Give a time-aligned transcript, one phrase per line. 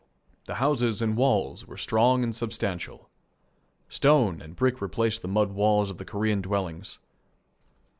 [0.47, 3.07] The houses and walls were strong and substantial.
[3.87, 6.97] Stone and brick replaced the mud walls of the Korean dwellings.